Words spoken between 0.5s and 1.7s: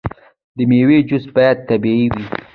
د میوو جوس باید